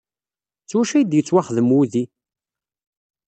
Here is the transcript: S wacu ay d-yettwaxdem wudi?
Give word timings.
S 0.69 0.71
wacu 0.75 0.95
ay 0.97 1.05
d-yettwaxdem 1.05 1.69
wudi? 1.73 2.03